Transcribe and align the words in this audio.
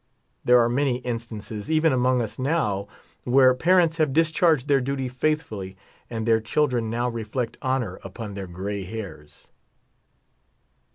There 0.43 0.59
are 0.59 0.67
many 0.67 0.95
instances, 1.01 1.69
even 1.69 1.93
among 1.93 2.23
us 2.23 2.39
now, 2.39 2.87
where 3.23 3.53
parents 3.53 3.97
have 3.97 4.13
discharged 4.13 4.67
their 4.67 4.81
duty 4.81 5.07
faithfully, 5.07 5.77
and 6.09 6.25
their 6.25 6.41
children 6.41 6.89
now 6.89 7.07
reflect 7.07 7.55
honor 7.61 7.99
upon 8.03 8.33
their 8.33 8.47
gray 8.47 8.83
hairs. 8.83 9.47